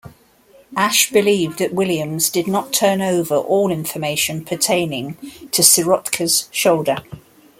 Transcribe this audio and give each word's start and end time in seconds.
Ash 0.75 1.11
believed 1.11 1.59
that 1.59 1.75
Williams 1.75 2.31
did 2.31 2.47
not 2.47 2.73
turn 2.73 3.03
over 3.03 3.35
all 3.35 3.69
information 3.71 4.43
pertaining 4.43 5.13
to 5.51 5.61
Sirotka's 5.61 6.49
shoulder. 6.51 7.03